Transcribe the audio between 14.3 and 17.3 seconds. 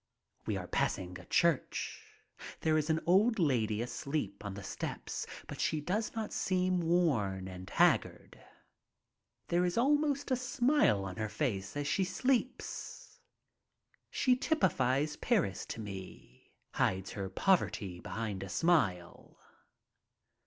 typifies Paris to me. Hides her